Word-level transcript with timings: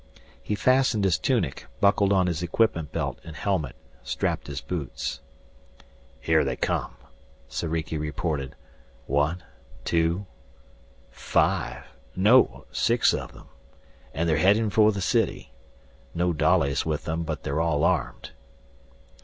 He 0.41 0.55
fastened 0.55 1.03
his 1.03 1.19
tunic, 1.19 1.67
buckled 1.79 2.11
on 2.11 2.25
his 2.25 2.41
equipment 2.41 2.91
belt 2.91 3.19
and 3.23 3.35
helmet, 3.35 3.75
strapped 4.01 4.47
his 4.47 4.59
boots. 4.59 5.19
"Here 6.19 6.43
they 6.43 6.55
come!" 6.55 6.95
Soriki 7.47 7.99
reported. 7.99 8.55
"One 9.05 9.43
two 9.85 10.25
five 11.11 11.83
no, 12.15 12.65
six 12.71 13.13
of 13.13 13.33
them. 13.33 13.49
And 14.11 14.27
they're 14.27 14.37
heading 14.37 14.71
for 14.71 14.91
the 14.91 15.01
city. 15.01 15.51
No 16.15 16.33
dollies 16.33 16.83
with 16.83 17.03
them, 17.03 17.21
but 17.21 17.43
they're 17.43 17.61
all 17.61 17.83
armed." 17.83 18.31